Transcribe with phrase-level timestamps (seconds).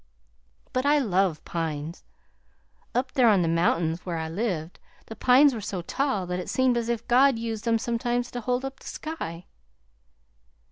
[0.73, 2.03] But I love pines.
[2.95, 6.49] Up there on the mountains where I lived, the pines were so tall that it
[6.49, 9.45] seemed as if God used them sometimes to hold up the sky."